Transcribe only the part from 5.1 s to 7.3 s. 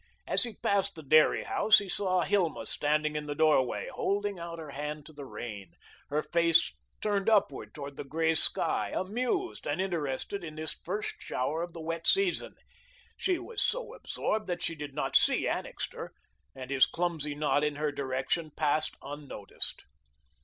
the rain, her face turned